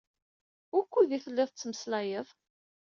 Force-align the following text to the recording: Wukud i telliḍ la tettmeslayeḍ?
Wukud 0.73 1.09
i 1.15 1.19
telliḍ 1.23 1.45
la 1.47 1.49
tettmeslayeḍ? 1.49 2.27